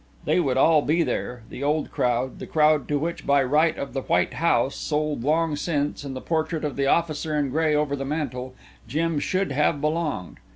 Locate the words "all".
0.57-0.81